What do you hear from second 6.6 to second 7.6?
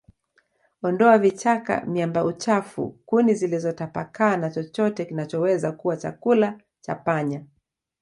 cha panya